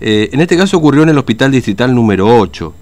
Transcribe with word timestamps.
Eh, 0.00 0.30
en 0.32 0.40
este 0.40 0.56
caso 0.56 0.76
ocurrió 0.76 1.02
en 1.02 1.10
el 1.10 1.18
Hospital 1.18 1.52
Distrital 1.52 1.94
número 1.94 2.26
8. 2.38 2.74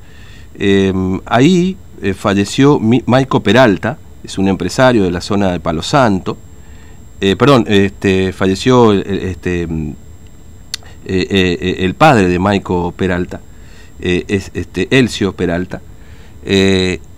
Eh, 0.58 0.92
ahí 1.26 1.76
eh, 2.02 2.14
falleció 2.14 2.80
Maico 2.80 3.42
Peralta, 3.42 3.98
es 4.24 4.38
un 4.38 4.48
empresario 4.48 5.04
de 5.04 5.10
la 5.10 5.20
zona 5.20 5.52
de 5.52 5.60
Palo 5.60 5.82
Santo. 5.82 6.36
perdón, 7.20 7.64
este, 7.68 8.32
falleció 8.32 8.92
este, 8.92 9.68
el 11.04 11.94
padre 11.94 12.28
de 12.28 12.38
Maico 12.38 12.92
Peralta, 12.92 13.40
es 14.00 14.50
este, 14.54 14.88
Elcio 14.90 15.32
Peralta. 15.32 15.80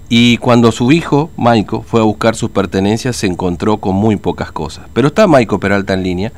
y 0.09 0.37
cuando 0.39 0.73
su 0.73 0.93
hijo, 0.93 1.31
Maico, 1.37 1.83
fue 1.83 2.01
a 2.01 2.05
buscar 2.05 2.37
sus 2.37 2.51
pertenencias, 2.51 3.17
se 3.17 3.27
encontró 3.27 3.79
con 3.79 3.97
muy 3.97 4.17
pocas 4.17 4.53
cosas. 4.53 4.87
Pero 4.93 5.09
está 5.09 5.27
Maico 5.27 5.59
Peralta 5.59 5.95
en 5.95 6.03
línea, 6.03 6.33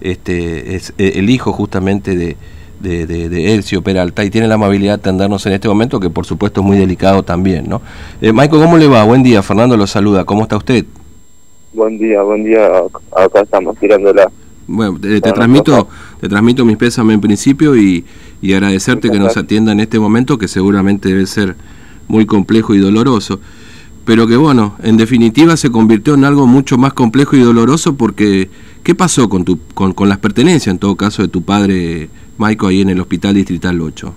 es 0.00 0.92
el 0.96 1.30
hijo 1.30 1.52
justamente 1.52 2.14
de, 2.16 2.36
de, 2.80 3.06
de, 3.06 3.54
Elcio 3.54 3.82
Peralta 3.82 4.24
y 4.24 4.30
tiene 4.30 4.48
la 4.48 4.54
amabilidad 4.54 4.94
de 4.94 5.00
atendernos 5.00 5.44
en 5.46 5.52
este 5.52 5.68
momento, 5.68 6.00
que 6.00 6.10
por 6.10 6.26
supuesto 6.26 6.60
es 6.60 6.66
muy 6.66 6.76
delicado 6.76 7.22
también, 7.22 7.68
¿no? 7.68 7.80
Eh, 8.20 8.32
Michael, 8.32 8.62
¿cómo 8.62 8.76
le 8.76 8.86
va? 8.86 9.04
Buen 9.04 9.22
día, 9.22 9.42
Fernando 9.42 9.76
lo 9.76 9.86
saluda, 9.86 10.24
¿cómo 10.24 10.42
está 10.42 10.56
usted? 10.56 10.84
Buen 11.72 11.98
día, 11.98 12.22
buen 12.22 12.44
día, 12.44 12.66
acá 13.16 13.40
estamos 13.42 13.76
tirándola. 13.78 14.30
Bueno, 14.66 14.98
te, 15.00 15.20
transmito 15.20 15.88
te 16.20 16.28
transmito 16.28 16.64
mis 16.64 16.76
pésames 16.76 17.14
en 17.14 17.20
principio 17.20 17.76
y, 17.76 18.04
y 18.42 18.52
agradecerte 18.52 19.10
que 19.10 19.18
nos 19.18 19.36
atienda 19.36 19.72
en 19.72 19.80
este 19.80 19.98
momento, 19.98 20.36
que 20.36 20.48
seguramente 20.48 21.08
debe 21.08 21.26
ser 21.26 21.56
muy 22.06 22.26
complejo 22.26 22.74
y 22.74 22.78
doloroso 22.78 23.40
pero 24.08 24.26
que 24.26 24.36
bueno, 24.36 24.74
en 24.82 24.96
definitiva 24.96 25.54
se 25.58 25.70
convirtió 25.70 26.14
en 26.14 26.24
algo 26.24 26.46
mucho 26.46 26.78
más 26.78 26.94
complejo 26.94 27.36
y 27.36 27.40
doloroso 27.40 27.94
porque 27.94 28.48
¿qué 28.82 28.94
pasó 28.94 29.28
con, 29.28 29.44
tu, 29.44 29.58
con, 29.74 29.92
con 29.92 30.08
las 30.08 30.16
pertenencias, 30.16 30.72
en 30.72 30.78
todo 30.78 30.96
caso, 30.96 31.20
de 31.20 31.28
tu 31.28 31.42
padre 31.42 32.08
Maico 32.38 32.68
ahí 32.68 32.80
en 32.80 32.90
el 32.90 33.00
Hospital 33.00 33.34
Distrital 33.34 33.80
8? 33.80 34.14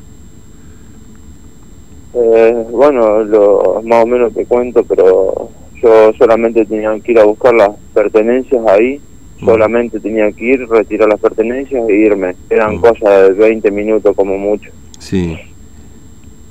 Eh, 2.13 2.65
bueno, 2.70 3.23
lo, 3.23 3.82
más 3.84 4.04
o 4.04 4.07
menos 4.07 4.34
te 4.34 4.45
cuento, 4.45 4.84
pero 4.84 5.49
yo 5.82 6.13
solamente 6.13 6.65
tenía 6.65 6.98
que 6.99 7.13
ir 7.13 7.20
a 7.20 7.23
buscar 7.23 7.54
las 7.54 7.71
pertenencias 7.93 8.63
ahí, 8.68 9.01
mm. 9.40 9.45
solamente 9.45 9.99
tenía 9.99 10.32
que 10.32 10.45
ir, 10.45 10.70
retirar 10.70 11.10
las 11.10 11.20
pertenencias 11.20 11.87
e 11.90 11.93
irme. 11.93 12.35
Eran 12.49 12.76
mm. 12.76 12.82
cosas 12.82 13.29
de 13.29 13.34
20 13.34 13.71
minutos 13.71 14.15
como 14.15 14.38
mucho. 14.38 14.70
Sí. 14.99 15.38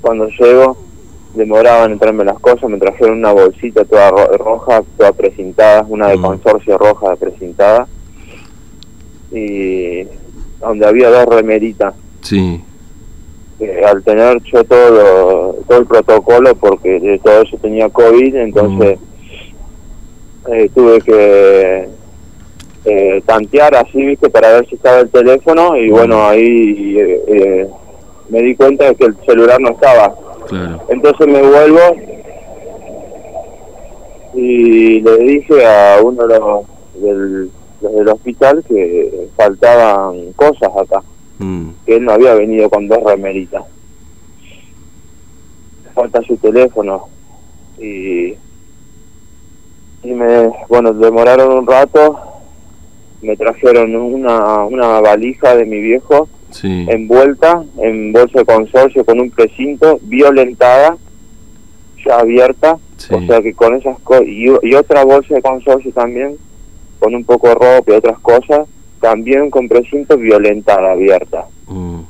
Cuando 0.00 0.28
llego, 0.28 0.76
demoraban 1.34 1.92
en 1.92 1.98
traerme 2.00 2.24
las 2.24 2.40
cosas, 2.40 2.68
me 2.68 2.78
trajeron 2.78 3.18
una 3.18 3.32
bolsita 3.32 3.84
toda 3.84 4.10
roja, 4.10 4.82
toda 4.96 5.12
precintada, 5.12 5.86
una 5.88 6.08
de 6.08 6.16
mm. 6.16 6.22
consorcio 6.22 6.78
roja 6.78 7.14
precintada. 7.14 7.86
Y 9.30 10.04
donde 10.60 10.86
había 10.86 11.10
dos 11.10 11.26
remeritas. 11.26 11.94
Sí. 12.22 12.62
Eh, 13.60 13.82
al 13.84 14.02
tener 14.02 14.40
yo 14.44 14.64
todo, 14.64 15.54
todo 15.68 15.78
el 15.78 15.86
protocolo, 15.86 16.54
porque 16.54 16.98
de 17.00 17.18
todo 17.18 17.42
eso 17.42 17.56
tenía 17.58 17.88
COVID, 17.88 18.36
entonces 18.36 18.98
mm. 18.98 20.52
eh, 20.52 20.70
tuve 20.74 21.00
que 21.00 21.88
eh, 22.86 23.22
tantear 23.26 23.74
así, 23.76 24.02
viste, 24.04 24.30
para 24.30 24.52
ver 24.52 24.66
si 24.66 24.76
estaba 24.76 25.00
el 25.00 25.10
teléfono 25.10 25.76
y 25.76 25.90
mm. 25.90 25.92
bueno, 25.92 26.26
ahí 26.26 26.96
eh, 26.98 27.68
me 28.30 28.40
di 28.40 28.54
cuenta 28.54 28.86
de 28.86 28.94
que 28.94 29.04
el 29.04 29.16
celular 29.26 29.60
no 29.60 29.70
estaba. 29.70 30.14
Entonces 30.88 31.26
me 31.28 31.42
vuelvo 31.42 31.80
y 34.34 35.00
le 35.00 35.16
dije 35.18 35.64
a 35.64 36.00
uno 36.02 36.26
de 36.26 36.38
los 36.38 36.64
del 36.94 37.50
desde 37.80 38.00
el 38.00 38.08
hospital 38.08 38.64
que 38.66 39.28
faltaban 39.36 40.32
cosas 40.34 40.70
acá, 40.76 41.02
mm. 41.38 41.68
que 41.86 41.96
él 41.96 42.04
no 42.04 42.12
había 42.12 42.34
venido 42.34 42.68
con 42.68 42.88
dos 42.88 43.02
remeritas. 43.04 43.64
Falta 45.94 46.22
su 46.22 46.36
teléfono 46.36 47.08
y, 47.78 48.34
y 50.02 50.12
me, 50.12 50.50
bueno, 50.68 50.92
demoraron 50.92 51.58
un 51.58 51.66
rato, 51.66 52.18
me 53.22 53.36
trajeron 53.36 53.94
una, 53.96 54.64
una 54.64 55.00
valija 55.00 55.56
de 55.56 55.66
mi 55.66 55.80
viejo 55.80 56.28
envuelta 56.62 57.62
en 57.78 58.12
bolsa 58.12 58.40
de 58.40 58.44
consorcio 58.44 59.04
con 59.04 59.20
un 59.20 59.30
precinto, 59.30 59.98
violentada, 60.02 60.96
ya 62.04 62.18
abierta, 62.18 62.78
o 63.10 63.20
sea 63.26 63.40
que 63.40 63.54
con 63.54 63.74
esas 63.74 63.98
cosas, 64.00 64.24
y, 64.26 64.46
y 64.62 64.74
otra 64.74 65.04
bolsa 65.04 65.34
de 65.34 65.42
consorcio 65.42 65.92
también 65.92 66.36
con 67.00 67.14
un 67.14 67.24
poco 67.24 67.48
de 67.48 67.54
ropa 67.54 67.84
y 67.92 67.94
otras 67.94 68.18
cosas, 68.20 68.68
también 69.00 69.50
con 69.50 69.68
precinto 69.68 70.16
violentada, 70.16 70.92
abierta. 70.92 71.46
Mm. 71.66 72.00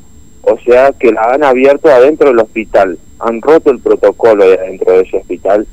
O 0.42 0.58
sea 0.64 0.92
que 0.92 1.12
la 1.12 1.22
han 1.22 1.44
abierto 1.44 1.88
adentro 1.88 2.28
del 2.28 2.40
hospital, 2.40 2.98
han 3.20 3.40
roto 3.40 3.70
el 3.70 3.78
protocolo 3.78 4.44
adentro 4.44 4.92
de 4.92 5.02
ese 5.02 5.18
hospital 5.18 5.66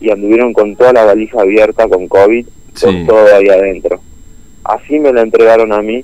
y 0.00 0.10
anduvieron 0.10 0.52
con 0.52 0.74
toda 0.74 0.92
la 0.92 1.04
valija 1.04 1.40
abierta 1.40 1.86
con 1.86 2.08
COVID, 2.08 2.46
con 2.80 3.06
todo 3.06 3.36
ahí 3.36 3.48
adentro. 3.48 4.00
Así 4.64 4.98
me 4.98 5.12
la 5.12 5.20
entregaron 5.20 5.72
a 5.72 5.82
mí, 5.82 6.02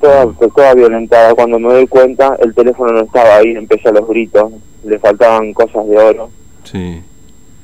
toda, 0.00 0.26
mm. 0.26 0.36
toda 0.54 0.74
violentada. 0.74 1.34
Cuando 1.34 1.58
me 1.58 1.72
doy 1.72 1.86
cuenta, 1.86 2.36
el 2.40 2.54
teléfono 2.54 2.92
no 2.92 3.00
estaba 3.00 3.36
ahí, 3.36 3.52
empecé 3.52 3.88
a 3.88 3.92
los 3.92 4.06
gritos, 4.06 4.52
le 4.84 4.98
faltaban 4.98 5.54
cosas 5.54 5.88
de 5.88 5.96
oro. 5.96 6.30
Sí. 6.64 7.00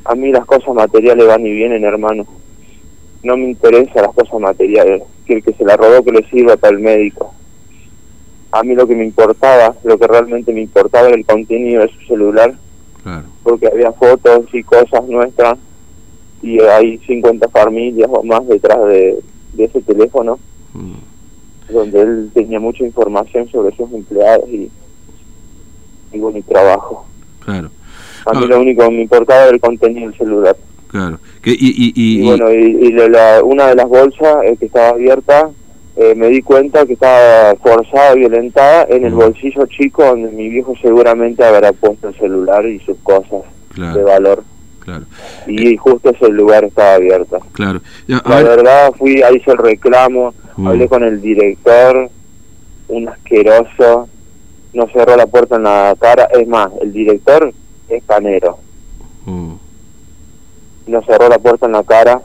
A 0.05 0.15
mí 0.15 0.31
las 0.31 0.47
cosas 0.47 0.73
materiales 0.73 1.27
van 1.27 1.45
y 1.45 1.53
vienen, 1.53 1.85
hermano 1.85 2.25
no 3.27 3.37
me 3.37 3.51
interesa 3.51 4.03
las 4.03 4.15
cosas 4.15 4.41
materiales, 4.41 5.03
que 5.27 5.35
el 5.35 5.43
que 5.43 5.53
se 5.53 5.65
la 5.65 5.77
robó 5.77 6.03
que 6.05 6.13
le 6.13 6.29
sirva 6.29 6.57
para 6.57 6.77
el 6.77 6.83
médico. 6.83 7.35
A 8.53 8.63
mí 8.63 8.75
lo 8.75 8.87
que 8.87 8.95
me 8.95 9.05
importaba, 9.05 9.75
lo 9.85 9.99
que 9.99 10.07
realmente 10.07 10.53
me 10.53 10.63
importaba 10.63 11.09
era 11.09 11.17
el 11.17 11.27
contenido 11.27 11.83
de 11.83 11.89
su 11.89 12.01
celular, 12.07 12.55
porque 13.43 13.69
había 13.69 13.93
fotos 13.93 14.47
y 14.53 14.63
cosas 14.65 15.07
nuestras 15.07 15.59
y 16.43 16.61
hay 16.61 16.99
50 16.99 17.49
familias 17.49 18.09
o 18.13 18.23
más 18.23 18.47
detrás 18.49 18.85
de, 18.87 19.23
ese 19.59 19.81
teléfono, 19.83 20.39
mm. 20.75 21.73
donde 21.73 22.01
él 22.01 22.31
tenía 22.35 22.61
mucha 22.61 22.85
información 22.85 23.49
sobre 23.49 23.75
sus 23.77 23.93
empleados 23.93 24.49
y, 24.49 24.71
y 26.13 26.19
mi 26.19 26.43
trabajo. 26.43 27.07
Claro. 27.45 27.71
A 28.27 28.33
mí 28.33 28.47
lo 28.47 28.61
único 28.61 28.83
que 28.83 28.91
me 28.91 29.03
importaba 29.03 29.45
era 29.45 29.55
el 29.55 29.61
contenido 29.61 30.11
del 30.11 30.19
celular. 30.19 30.57
Claro. 30.89 31.19
y, 31.45 31.93
y, 31.95 32.25
bueno, 32.25 32.53
y, 32.53 32.95
una 33.43 33.67
de 33.67 33.75
las 33.75 33.89
bolsas 33.89 34.37
eh, 34.45 34.57
que 34.59 34.67
estaba 34.67 34.91
abierta, 34.91 35.51
eh, 35.97 36.15
me 36.15 36.29
di 36.29 36.43
cuenta 36.43 36.85
que 36.85 36.93
estaba 36.93 37.55
forzada, 37.57 38.15
violentada 38.15 38.87
en 38.91 39.05
el 39.05 39.15
bolsillo 39.15 39.65
chico 39.67 40.05
donde 40.05 40.31
mi 40.31 40.49
viejo 40.49 40.75
seguramente 40.81 41.43
habrá 41.43 41.73
puesto 41.73 42.09
el 42.09 42.15
celular 42.17 42.67
y 42.67 42.79
sus 42.81 42.99
cosas 42.99 43.43
de 43.75 44.03
valor. 44.03 44.45
Claro. 44.81 45.05
Y 45.47 45.75
eh, 45.75 45.77
justo 45.77 46.11
ese 46.11 46.29
lugar 46.29 46.65
estaba 46.65 46.95
abierto. 46.95 47.39
Claro. 47.53 47.81
la 48.07 48.43
verdad, 48.43 48.93
fui, 48.97 49.23
ahí 49.23 49.37
hice 49.37 49.51
el 49.53 49.59
reclamo, 49.59 50.35
hablé 50.65 50.87
con 50.87 51.03
el 51.03 51.21
director, 51.21 52.11
un 52.89 53.09
asqueroso, 53.09 54.09
no 54.75 54.87
cerró 54.89 55.17
la 55.17 55.27
puerta 55.27 55.57
en 55.57 55.65
la 55.65 55.97
cara. 55.99 56.29
Es 56.33 56.47
más, 56.47 56.71
el 56.83 56.93
director 56.93 57.53
es 57.89 58.05
canero. 58.05 58.59
Nos 60.87 61.05
cerró 61.07 61.29
la 61.29 61.39
puerta 61.39 61.67
en 61.67 61.73
la 61.73 61.83
cara. 61.83 62.23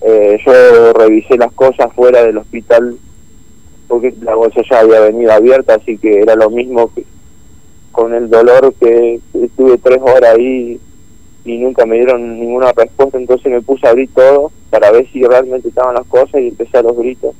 Eh, 0.00 0.38
yo 0.44 0.92
revisé 0.92 1.36
las 1.38 1.52
cosas 1.52 1.92
fuera 1.94 2.22
del 2.22 2.38
hospital 2.38 2.96
porque 3.88 4.14
la 4.22 4.34
bolsa 4.34 4.60
ya 4.68 4.80
había 4.80 5.00
venido 5.00 5.32
abierta, 5.32 5.74
así 5.74 5.98
que 5.98 6.20
era 6.20 6.34
lo 6.34 6.50
mismo 6.50 6.92
que 6.94 7.04
con 7.92 8.12
el 8.12 8.28
dolor 8.28 8.74
que 8.74 9.20
estuve 9.34 9.78
tres 9.78 10.00
horas 10.02 10.34
ahí 10.34 10.80
y 11.44 11.58
nunca 11.58 11.86
me 11.86 11.96
dieron 11.96 12.40
ninguna 12.40 12.72
respuesta, 12.72 13.18
entonces 13.18 13.52
me 13.52 13.62
puse 13.62 13.86
a 13.86 13.90
abrir 13.90 14.08
todo 14.12 14.50
para 14.70 14.90
ver 14.90 15.06
si 15.12 15.22
realmente 15.22 15.68
estaban 15.68 15.94
las 15.94 16.06
cosas 16.06 16.40
y 16.40 16.48
empecé 16.48 16.78
a 16.78 16.82
los 16.82 16.96
gritos. 16.96 17.34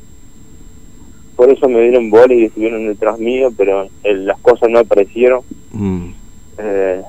Por 1.35 1.51
eso 1.51 1.69
me 1.69 1.81
dieron 1.81 2.11
bola 2.11 2.33
y 2.33 2.45
estuvieron 2.45 2.87
detrás 2.87 3.19
mío, 3.19 3.53
pero 3.57 3.89
las 4.05 4.39
cosas 4.41 4.71
no 4.71 4.79
aparecieron. 4.79 5.41
Mm. 5.73 6.11
Eh, 6.59 7.03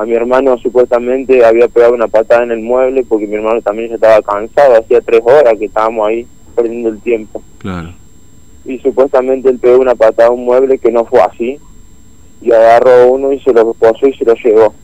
a 0.00 0.06
mi 0.06 0.14
hermano 0.14 0.56
supuestamente 0.56 1.44
había 1.44 1.68
pegado 1.68 1.92
una 1.92 2.08
patada 2.08 2.44
en 2.44 2.52
el 2.52 2.60
mueble 2.60 3.04
porque 3.06 3.26
mi 3.26 3.34
hermano 3.34 3.60
también 3.60 3.90
ya 3.90 3.96
estaba 3.96 4.22
cansado, 4.22 4.78
hacía 4.78 5.02
tres 5.02 5.20
horas 5.22 5.58
que 5.58 5.66
estábamos 5.66 6.08
ahí 6.08 6.26
perdiendo 6.54 6.88
el 6.88 7.00
tiempo. 7.00 7.42
Claro. 7.58 7.92
Y 8.64 8.78
supuestamente 8.78 9.50
él 9.50 9.58
pegó 9.58 9.78
una 9.78 9.94
patada 9.94 10.28
a 10.28 10.32
un 10.32 10.44
mueble 10.44 10.78
que 10.78 10.90
no 10.90 11.04
fue 11.04 11.20
así, 11.20 11.58
y 12.40 12.50
agarró 12.50 13.12
uno 13.12 13.32
y 13.32 13.40
se 13.40 13.52
lo 13.52 13.74
posó 13.74 14.06
y 14.06 14.14
se 14.14 14.24
lo 14.24 14.34
llevó. 14.34 14.74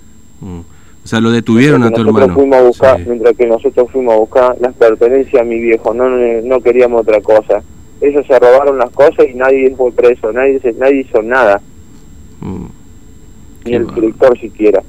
Mm. 0.41 0.61
O 1.05 1.09
sea, 1.09 1.21
lo 1.21 1.31
detuvieron 1.31 1.83
a 1.85 1.91
tu 1.91 2.03
hermano. 2.03 2.35
Fuimos 2.35 2.59
a 2.59 2.63
buscar, 2.63 3.07
Mientras 3.07 3.37
que 3.37 3.47
nosotros 3.47 3.91
fuimos 3.91 4.15
a 4.15 4.19
buscar 4.19 4.57
las 4.61 4.75
pertenencias 4.75 5.41
a 5.41 5.45
mi 5.45 5.61
viejo, 5.61 5.95
no, 5.95 6.11
no, 6.11 6.61
queríamos 6.61 7.01
otra 7.01 7.23
cosa. 7.23 7.63
Ellos 8.01 8.27
se 8.27 8.39
robaron 8.39 8.77
las 8.77 8.91
cosas 8.91 9.27
y 9.33 9.35
nadie 9.35 9.75
fue 9.77 9.93
preso, 9.93 10.31
nadie, 10.33 10.61
nadie 10.77 11.01
hizo 11.01 11.23
nada. 11.23 11.63
Mm. 12.41 12.67
Ni 13.65 13.75
el 13.75 13.87
director 13.95 14.39
siquiera. 14.39 14.83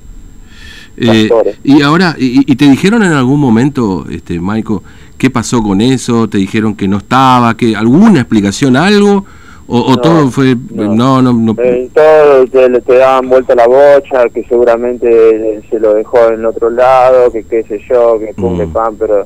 Eh, 0.97 1.29
y 1.63 1.81
ahora, 1.83 2.15
y, 2.17 2.55
te 2.55 2.67
dijeron 2.69 3.03
en 3.03 3.11
algún 3.11 3.39
momento, 3.39 4.05
este, 4.09 4.39
Maico, 4.39 4.83
qué 5.17 5.29
pasó 5.29 5.61
con 5.61 5.79
eso? 5.81 6.27
¿Te 6.27 6.39
dijeron 6.39 6.75
que 6.75 6.87
no 6.87 6.97
estaba? 6.97 7.55
que 7.55 7.75
¿Alguna 7.75 8.21
explicación, 8.21 8.75
algo? 8.75 9.25
¿O, 9.69 9.97
todo 9.97 10.31
fue.? 10.31 10.55
No, 10.71 11.21
no, 11.21 11.33
no. 11.33 11.53
todo 11.53 12.47
te, 12.47 12.81
te, 12.81 12.95
daban 12.95 13.27
vuelta 13.27 13.53
la 13.53 13.67
bocha, 13.67 14.29
que 14.33 14.43
seguramente 14.45 15.61
se 15.69 15.79
lo 15.79 15.93
dejó 15.93 16.29
en 16.29 16.45
otro 16.45 16.69
lado, 16.69 17.29
que 17.31 17.43
qué 17.43 17.63
sé 17.63 17.81
yo, 17.89 18.17
que 18.17 18.33
pum, 18.33 18.57
mm. 18.57 18.71
pan, 18.71 18.95
pero 18.97 19.25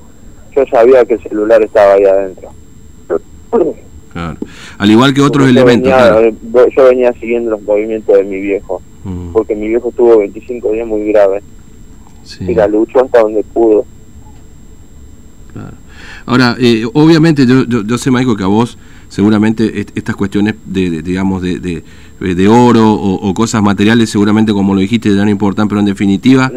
yo 0.56 0.66
sabía 0.66 1.06
que 1.06 1.14
el 1.14 1.24
celular 1.24 1.62
estaba 1.62 1.94
ahí 1.94 2.06
adentro. 2.06 2.50
Claro. 4.12 4.38
Al 4.78 4.92
igual 4.92 5.14
que 5.14 5.22
otros 5.22 5.48
elementos. 5.48 5.94
Yo 6.76 6.84
venía 6.86 7.14
siguiendo 7.14 7.52
los 7.52 7.62
movimientos 7.62 8.18
de 8.18 8.24
mi 8.24 8.40
viejo, 8.42 8.82
mm. 9.04 9.34
porque 9.34 9.56
mi 9.56 9.68
viejo 9.68 9.90
estuvo 9.90 10.18
25 10.18 10.72
días 10.72 10.88
muy 10.88 11.04
Y 12.40 12.54
la 12.54 12.68
luchó 12.68 13.04
hasta 13.04 13.22
donde 13.22 13.44
pudo. 13.44 13.86
Claro. 15.54 15.74
Ahora, 16.26 16.56
eh, 16.60 16.86
obviamente 16.94 17.46
yo, 17.46 17.66
yo, 17.66 17.84
yo, 17.84 17.98
sé, 17.98 18.12
Michael, 18.12 18.38
que 18.38 18.44
a 18.44 18.48
vos 18.48 18.78
seguramente 19.12 19.86
estas 19.94 20.16
cuestiones 20.16 20.56
de, 20.66 21.02
digamos, 21.02 21.42
de, 21.42 21.60
de, 21.60 22.48
oro 22.48 22.94
o, 22.94 23.34
cosas 23.34 23.62
materiales, 23.62 24.10
seguramente 24.10 24.54
como 24.54 24.74
lo 24.74 24.80
dijiste, 24.80 25.14
ya 25.14 25.26
no 25.26 25.30
importan, 25.30 25.68
pero 25.68 25.80
en 25.80 25.86
definitiva, 25.86 26.50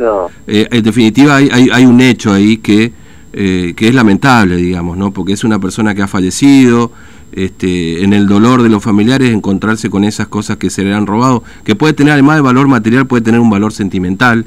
eh, 0.47 0.69
en 0.71 0.83
definitiva 0.85 1.37
hay, 1.37 1.49
hay, 1.51 1.69
hay, 1.73 1.85
un 1.85 2.01
hecho 2.01 2.33
ahí 2.33 2.59
que, 2.59 2.93
eh, 3.33 3.75
que 3.75 3.89
es 3.89 3.95
lamentable, 3.95 4.57
digamos, 4.57 4.97
¿no? 4.97 5.11
Porque 5.11 5.33
es 5.33 5.43
una 5.43 5.59
persona 5.59 5.97
que 5.97 6.03
ha 6.03 6.07
fallecido, 6.07 6.93
este, 7.33 8.05
en 8.05 8.13
el 8.13 8.29
dolor 8.29 8.63
de 8.63 8.69
los 8.69 8.85
familiares 8.85 9.33
encontrarse 9.33 9.91
con 9.91 10.05
esas 10.05 10.29
cosas 10.29 10.57
que 10.57 10.71
se 10.71 10.85
le 10.85 10.95
han 10.95 11.09
robado, 11.09 11.43
que 11.65 11.75
puede 11.75 11.93
tener 11.93 12.13
además 12.13 12.37
de 12.37 12.43
valor 12.43 12.69
material, 12.69 13.09
puede 13.09 13.23
tener 13.23 13.41
un 13.41 13.51
valor 13.51 13.73
sentimental, 13.73 14.45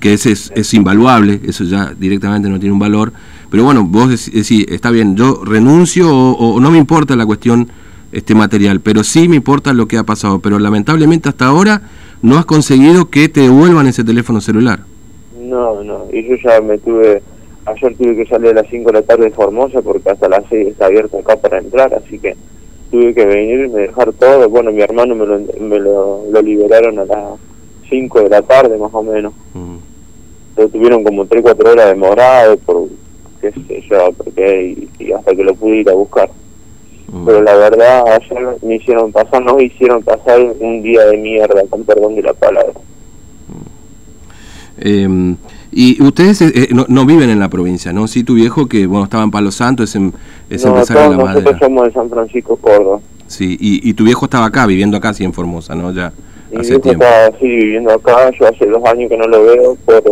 que 0.00 0.14
ese 0.14 0.32
es, 0.32 0.52
es 0.54 0.74
invaluable, 0.74 1.40
eso 1.46 1.64
ya 1.64 1.94
directamente 1.96 2.48
no 2.48 2.58
tiene 2.58 2.72
un 2.72 2.78
valor, 2.78 3.12
pero 3.50 3.64
bueno, 3.64 3.84
vos 3.84 4.08
decís, 4.08 4.66
está 4.68 4.90
bien, 4.90 5.16
yo 5.16 5.42
renuncio 5.44 6.10
o, 6.12 6.58
no 6.60 6.70
me 6.70 6.78
importa 6.78 7.14
la 7.16 7.26
cuestión 7.26 7.68
este 8.12 8.34
material, 8.34 8.80
pero 8.80 9.04
sí 9.04 9.28
me 9.28 9.36
importa 9.36 9.72
lo 9.72 9.86
que 9.86 9.98
ha 9.98 10.04
pasado, 10.04 10.40
pero 10.40 10.58
lamentablemente 10.58 11.28
hasta 11.28 11.46
ahora 11.46 11.82
no 12.22 12.38
has 12.38 12.44
conseguido 12.44 13.10
que 13.10 13.28
te 13.28 13.42
devuelvan 13.42 13.86
ese 13.86 14.02
teléfono 14.02 14.40
celular. 14.40 14.80
No, 15.40 15.82
no, 15.84 16.06
y 16.12 16.28
yo 16.28 16.36
ya 16.42 16.60
me 16.60 16.78
tuve 16.78 17.22
Ayer 17.66 17.94
tuve 17.96 18.16
que 18.16 18.26
salir 18.26 18.50
a 18.50 18.54
las 18.54 18.66
5 18.68 18.90
de 18.90 19.00
la 19.00 19.02
tarde 19.02 19.24
de 19.24 19.30
Formosa 19.30 19.82
porque 19.82 20.10
hasta 20.10 20.28
las 20.28 20.44
6 20.48 20.68
está 20.68 20.86
abierto 20.86 21.18
acá 21.18 21.36
para 21.36 21.58
entrar, 21.58 21.92
así 21.94 22.18
que 22.18 22.34
tuve 22.90 23.14
que 23.14 23.24
venir 23.26 23.66
y 23.66 23.68
me 23.68 23.82
dejar 23.82 24.12
todo. 24.14 24.48
Bueno, 24.48 24.72
mi 24.72 24.80
hermano 24.80 25.14
me 25.14 25.26
lo, 25.26 25.38
me 25.38 25.78
lo, 25.78 26.42
liberaron 26.42 26.98
a 26.98 27.04
las 27.04 27.38
5 27.88 28.22
de 28.22 28.28
la 28.30 28.42
tarde 28.42 28.78
más 28.78 28.90
o 28.94 29.02
menos. 29.02 29.34
Lo 29.54 29.79
tuvieron 30.54 31.04
como 31.04 31.26
3-4 31.26 31.68
horas 31.68 31.86
demorado 31.88 32.56
por 32.58 32.88
qué 33.40 33.52
sé 33.52 33.82
yo, 33.88 34.12
porque 34.12 34.88
y, 34.98 35.12
hasta 35.12 35.34
que 35.34 35.42
lo 35.42 35.54
pude 35.54 35.76
ir 35.78 35.90
a 35.90 35.94
buscar. 35.94 36.30
Mm. 37.08 37.24
Pero 37.24 37.42
la 37.42 37.54
verdad, 37.54 38.04
ayer 38.08 38.56
me 38.62 38.76
hicieron 38.76 39.10
pasar, 39.12 39.42
nos 39.42 39.60
hicieron 39.62 40.02
pasar 40.02 40.40
un 40.60 40.82
día 40.82 41.06
de 41.06 41.16
mierda, 41.16 41.62
con 41.68 41.84
perdón 41.84 42.14
de 42.16 42.22
la 42.22 42.34
palabra. 42.34 42.74
Eh, 44.78 45.36
y 45.72 46.02
ustedes 46.02 46.40
eh, 46.42 46.52
eh, 46.54 46.68
no, 46.72 46.84
no, 46.88 47.06
viven 47.06 47.30
en 47.30 47.38
la 47.38 47.48
provincia, 47.48 47.92
¿no? 47.92 48.08
Sí, 48.08 48.24
tu 48.24 48.34
viejo 48.34 48.66
que, 48.66 48.86
bueno, 48.86 49.04
estaba 49.04 49.22
en 49.22 49.30
Palo 49.30 49.52
Santo, 49.52 49.84
es, 49.84 49.94
en, 49.94 50.12
es 50.48 50.64
no, 50.64 50.70
empresario 50.70 51.10
de 51.10 51.16
la 51.16 51.24
nosotros 51.34 51.58
somos 51.60 51.84
de 51.86 51.92
San 51.92 52.10
Francisco, 52.10 52.56
Córdoba. 52.56 53.00
Sí, 53.26 53.56
y, 53.60 53.88
y 53.88 53.94
tu 53.94 54.04
viejo 54.04 54.24
estaba 54.24 54.46
acá, 54.46 54.66
viviendo 54.66 54.96
acá, 54.96 55.14
sí, 55.14 55.22
en 55.22 55.32
Formosa, 55.32 55.76
¿no? 55.76 55.92
Ya 55.92 56.12
Mi 56.50 56.58
hace 56.58 56.70
viejo 56.70 56.80
tiempo. 56.80 57.04
estaba, 57.04 57.38
sí, 57.38 57.46
viviendo 57.46 57.92
acá, 57.92 58.30
yo 58.30 58.48
hace 58.48 58.66
dos 58.66 58.84
años 58.84 59.08
que 59.08 59.16
no 59.16 59.28
lo 59.28 59.44
veo 59.44 59.76
por 59.84 60.02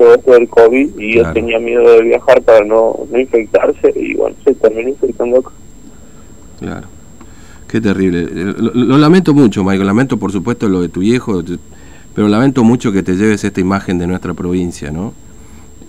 todo 0.00 0.14
esto 0.14 0.32
del 0.32 0.48
COVID 0.48 0.98
y 0.98 1.18
él 1.18 1.26
tenía 1.34 1.58
miedo 1.58 1.82
de 1.82 2.02
viajar 2.04 2.40
para 2.40 2.64
no, 2.64 3.00
no 3.10 3.18
infectarse 3.20 3.92
y, 3.94 4.14
bueno, 4.14 4.34
se 4.42 4.54
terminó 4.54 4.88
infectando 4.88 5.40
acá. 5.40 5.50
Claro. 6.58 6.88
Qué 7.68 7.82
terrible. 7.82 8.26
Lo, 8.32 8.72
lo, 8.72 8.96
lamento 8.96 9.34
mucho, 9.34 9.62
Michael. 9.62 9.86
Lamento, 9.86 10.16
por 10.16 10.32
supuesto, 10.32 10.70
lo 10.70 10.80
de 10.80 10.88
tu 10.88 11.00
viejo 11.00 11.42
pero 12.14 12.28
lamento 12.28 12.64
mucho 12.64 12.92
que 12.92 13.02
te 13.02 13.12
lleves 13.12 13.44
esta 13.44 13.60
imagen 13.60 13.98
de 13.98 14.06
nuestra 14.06 14.34
provincia, 14.34 14.90
¿no? 14.90 15.12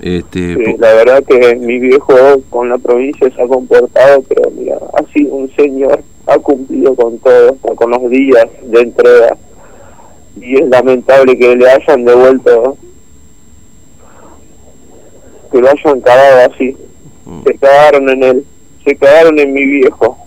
Este, 0.02 0.56
sí, 0.56 0.76
la 0.78 0.94
verdad 0.94 1.24
que 1.24 1.56
mi 1.56 1.80
viejo 1.80 2.14
con 2.50 2.70
la 2.70 2.78
provincia 2.78 3.32
se 3.34 3.42
ha 3.42 3.48
comportado, 3.48 4.22
pero 4.28 4.52
mira, 4.52 4.78
ha 4.94 5.14
sido 5.14 5.34
un 5.36 5.50
señor, 5.56 6.04
ha 6.28 6.38
cumplido 6.38 6.96
con 6.96 7.18
todo, 7.20 7.56
con 7.56 7.90
los 7.90 8.10
días 8.10 8.46
de 8.64 8.82
entrega, 8.82 9.38
y 10.40 10.56
es 10.62 10.70
lamentable 10.70 11.38
que 11.38 11.56
le 11.56 11.70
hayan 11.70 12.06
devuelto, 12.06 12.78
que 15.52 15.60
lo 15.60 15.70
hayan 15.70 16.02
cagado 16.02 16.52
así, 16.54 16.78
mm. 17.26 17.44
se 17.44 17.58
cagaron 17.58 18.10
en 18.10 18.24
él, 18.24 18.46
se 18.86 18.96
cagaron 18.96 19.40
en 19.40 19.54
mi 19.54 19.66
viejo, 19.66 20.18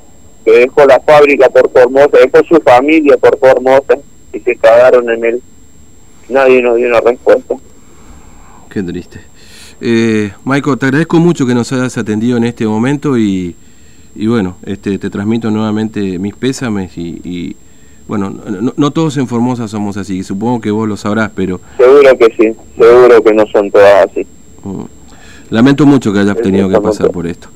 que 0.45 0.53
dejó 0.53 0.85
la 0.87 1.01
fábrica 1.01 1.49
por 1.49 1.71
Formosa, 1.71 2.19
dejó 2.23 2.45
su 2.47 2.61
familia 2.63 3.17
por 3.17 3.39
Formosa, 3.39 3.99
y 4.33 4.41
se 4.41 4.57
cagaron 4.57 5.09
en 5.11 5.25
él 5.25 5.43
nadie 6.29 6.63
nos 6.63 6.77
dio 6.77 6.89
una 6.89 7.01
respuesta. 7.01 7.55
Qué 8.71 8.83
triste. 8.83 9.21
Eh, 9.81 10.33
Michael, 10.45 10.79
te 10.79 10.87
agradezco 10.87 11.19
mucho 11.19 11.47
que 11.47 11.55
nos 11.55 11.73
hayas 11.73 11.97
atendido 11.99 12.37
en 12.37 12.45
este 12.45 12.67
momento 12.67 13.19
y, 13.19 13.55
y 14.15 14.27
bueno, 14.27 14.57
este, 14.65 14.99
te 14.99 15.11
transmito 15.11 15.51
nuevamente 15.51 16.19
mis 16.19 16.35
pésames 16.35 16.97
y, 16.97 17.57
bueno, 18.07 18.31
no, 18.77 18.91
todos 18.91 19.17
en 19.17 19.27
Formosa 19.27 19.69
somos 19.69 19.97
así, 19.97 20.23
supongo 20.23 20.61
que 20.61 20.71
vos 20.71 20.89
lo 20.89 20.97
sabrás, 20.97 21.31
pero... 21.35 21.61
Seguro 21.77 22.19
que 22.19 22.27
sí, 22.37 22.57
seguro 22.79 23.23
que 23.23 23.33
no 23.33 23.47
son 23.47 23.71
todas 23.71 24.11
así. 24.11 24.27
Mm. 24.63 24.83
Lamento 25.51 25.87
mucho 25.87 26.13
que 26.13 26.21
hayas 26.21 26.37
tenido 26.37 26.69
que 26.69 26.81
pasar 26.81 27.11
por 27.11 27.27
esto. 27.27 27.49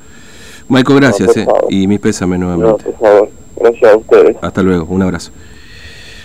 Michael, 0.69 1.01
gracias 1.01 1.37
eh, 1.37 1.47
y 1.71 1.87
mis 1.87 1.99
pésames 1.99 2.39
nuevamente. 2.39 2.85
por 2.85 2.99
favor, 2.99 3.31
gracias 3.57 3.93
a 3.93 3.97
ustedes. 3.97 4.37
Hasta 4.43 4.63
luego, 4.63 4.85
un 4.91 5.03
abrazo. 5.03 5.33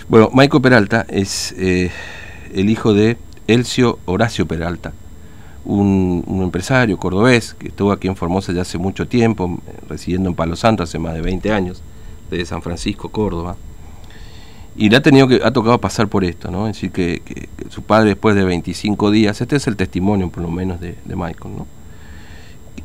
Bueno, 0.08 0.30
Michael 0.32 0.62
Peralta 0.62 1.06
es... 1.08 1.54
Eh, 1.58 1.90
el 2.54 2.70
hijo 2.70 2.94
de 2.94 3.18
Elcio 3.48 3.98
Horacio 4.06 4.46
Peralta, 4.46 4.92
un, 5.64 6.24
empresario 6.42 6.96
cordobés 6.98 7.54
que 7.54 7.68
estuvo 7.68 7.90
aquí 7.92 8.06
en 8.06 8.16
Formosa 8.16 8.52
ya 8.52 8.62
hace 8.62 8.78
mucho 8.78 9.08
tiempo, 9.08 9.58
residiendo 9.88 10.28
en 10.28 10.34
Palo 10.34 10.56
Santo 10.56 10.82
hace 10.82 10.98
más 10.98 11.14
de 11.14 11.20
20 11.20 11.52
años, 11.52 11.82
de 12.30 12.44
San 12.46 12.62
Francisco, 12.62 13.08
Córdoba. 13.08 13.56
Y 14.76 14.88
le 14.90 14.96
ha 14.96 15.02
tenido 15.02 15.28
que, 15.28 15.40
ha 15.44 15.52
tocado 15.52 15.80
pasar 15.80 16.08
por 16.08 16.24
esto, 16.24 16.50
¿no? 16.50 16.66
Es 16.66 16.76
decir, 16.76 16.90
que, 16.90 17.48
su 17.68 17.82
padre 17.82 18.10
después 18.10 18.34
de 18.34 18.44
25 18.44 19.10
días, 19.10 19.40
este 19.40 19.56
es 19.56 19.66
el 19.66 19.76
testimonio 19.76 20.30
por 20.30 20.42
lo 20.42 20.50
menos 20.50 20.80
de, 20.80 20.96
Michael, 21.06 21.56
¿no? 21.56 21.66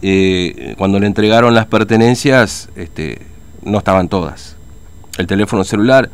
Eh, 0.01 0.75
cuando 0.77 0.99
le 0.99 1.07
entregaron 1.07 1.53
las 1.53 1.65
pertenencias, 1.65 2.69
este, 2.75 3.19
no 3.63 3.79
estaban 3.79 4.07
todas. 4.07 4.55
El 5.17 5.27
teléfono 5.27 5.63
celular, 5.63 6.09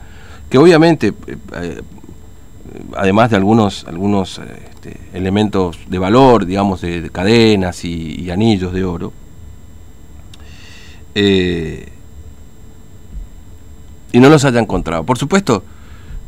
que 0.49 0.57
obviamente 0.57 1.13
eh, 1.55 1.81
además 2.95 3.29
de 3.29 3.35
algunos, 3.37 3.85
algunos 3.87 4.39
este, 4.39 4.97
elementos 5.13 5.77
de 5.87 5.99
valor, 5.99 6.45
digamos, 6.45 6.81
de, 6.81 7.09
cadenas 7.11 7.83
y, 7.85 8.29
anillos 8.31 8.73
de 8.73 8.83
oro, 8.83 9.13
eh, 11.13 11.89
y 14.15 14.21
no 14.21 14.29
los 14.29 14.45
haya 14.45 14.61
encontrado. 14.61 15.03
Por 15.03 15.17
supuesto, 15.17 15.61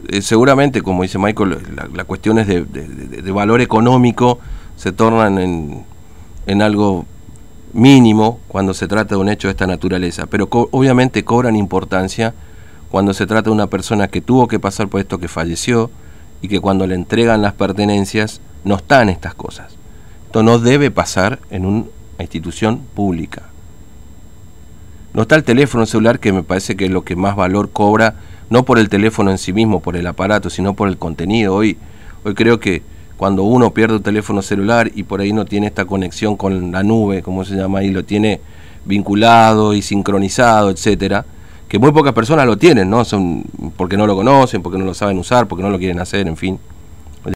eh, 0.09 0.21
seguramente, 0.21 0.81
como 0.81 1.03
dice 1.03 1.17
Michael, 1.17 1.57
las 1.73 1.89
la 1.93 2.03
cuestiones 2.03 2.45
de, 2.45 2.65
de, 2.65 3.31
valor 3.31 3.61
económico 3.61 4.39
se 4.75 4.91
tornan 4.91 5.39
en, 5.39 5.85
en, 6.47 6.61
algo 6.61 7.05
mínimo 7.71 8.41
cuando 8.49 8.73
se 8.73 8.89
trata 8.89 9.15
de 9.15 9.21
un 9.21 9.29
hecho 9.29 9.47
de 9.47 9.53
esta 9.53 9.67
naturaleza, 9.67 10.25
pero 10.25 10.49
obviamente 10.51 11.23
cobran 11.23 11.55
importancia 11.55 12.33
cuando 12.91 13.13
se 13.13 13.25
trata 13.25 13.51
de 13.51 13.55
una 13.55 13.67
persona 13.67 14.09
que 14.09 14.19
tuvo 14.19 14.49
que 14.49 14.59
pasar 14.59 14.89
por 14.89 14.99
esto, 14.99 15.17
que 15.17 15.29
falleció, 15.29 15.89
y 16.41 16.49
que 16.49 16.59
cuando 16.59 16.87
le 16.87 16.95
entregan 16.95 17.41
las 17.41 17.53
pertenencias 17.53 18.41
no 18.65 18.75
están 18.75 19.07
estas 19.07 19.33
cosas. 19.33 19.77
Esto 20.25 20.43
no 20.43 20.59
debe 20.59 20.91
pasar 20.91 21.39
en 21.49 21.65
una 21.65 21.85
institución 22.19 22.81
pública. 22.93 23.43
No 25.17 25.23
está 25.23 25.35
el 25.35 25.43
teléfono 25.43 25.87
celular 25.87 26.19
que 26.19 26.31
me 26.31 26.43
parece 26.43 26.77
que 26.77 26.85
es 26.85 26.91
lo 26.91 27.03
que 27.03 27.15
más 27.15 27.35
valor 27.35 27.71
cobra, 27.71 28.17
no 28.51 28.65
por 28.65 28.77
el 28.77 28.87
teléfono 28.87 29.31
en 29.31 29.39
sí 29.39 29.51
mismo, 29.51 29.79
por 29.79 29.97
el 29.97 30.05
aparato, 30.05 30.51
sino 30.51 30.75
por 30.75 30.89
el 30.89 30.99
contenido. 30.99 31.55
Hoy, 31.55 31.75
hoy 32.23 32.35
creo 32.35 32.59
que 32.59 32.83
cuando 33.17 33.41
uno 33.41 33.73
pierde 33.73 33.95
un 33.95 34.03
teléfono 34.03 34.43
celular 34.43 34.91
y 34.93 35.01
por 35.01 35.19
ahí 35.19 35.33
no 35.33 35.45
tiene 35.45 35.65
esta 35.65 35.85
conexión 35.85 36.37
con 36.37 36.71
la 36.71 36.83
nube, 36.83 37.23
como 37.23 37.43
se 37.45 37.55
llama 37.55 37.79
ahí, 37.79 37.89
lo 37.89 38.05
tiene 38.05 38.41
vinculado 38.85 39.73
y 39.73 39.81
sincronizado, 39.81 40.69
etcétera, 40.69 41.25
que 41.67 41.79
muy 41.79 41.91
pocas 41.91 42.13
personas 42.13 42.45
lo 42.45 42.55
tienen, 42.55 42.87
¿no? 42.87 43.03
Son 43.03 43.43
porque 43.75 43.97
no 43.97 44.05
lo 44.05 44.15
conocen, 44.15 44.61
porque 44.61 44.77
no 44.77 44.85
lo 44.85 44.93
saben 44.93 45.17
usar, 45.17 45.47
porque 45.47 45.63
no 45.63 45.71
lo 45.71 45.79
quieren 45.79 45.99
hacer, 45.99 46.27
en 46.27 46.37
fin. 46.37 46.59